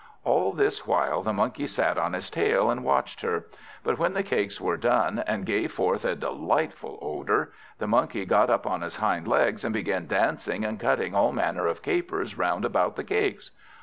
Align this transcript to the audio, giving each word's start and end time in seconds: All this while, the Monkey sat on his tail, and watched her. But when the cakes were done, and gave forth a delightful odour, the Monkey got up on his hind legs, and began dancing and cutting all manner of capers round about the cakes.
All 0.23 0.51
this 0.51 0.87
while, 0.87 1.21
the 1.21 1.31
Monkey 1.31 1.67
sat 1.67 1.95
on 1.99 2.13
his 2.13 2.31
tail, 2.31 2.71
and 2.71 2.83
watched 2.83 3.21
her. 3.21 3.45
But 3.83 3.99
when 3.99 4.13
the 4.13 4.23
cakes 4.23 4.59
were 4.59 4.75
done, 4.75 5.23
and 5.27 5.45
gave 5.45 5.71
forth 5.71 6.03
a 6.05 6.15
delightful 6.15 6.97
odour, 7.03 7.51
the 7.77 7.85
Monkey 7.85 8.25
got 8.25 8.49
up 8.49 8.65
on 8.65 8.81
his 8.81 8.95
hind 8.95 9.27
legs, 9.27 9.63
and 9.63 9.75
began 9.75 10.07
dancing 10.07 10.65
and 10.65 10.79
cutting 10.79 11.13
all 11.13 11.31
manner 11.31 11.67
of 11.67 11.83
capers 11.83 12.35
round 12.35 12.65
about 12.65 12.95
the 12.95 13.03
cakes. 13.03 13.51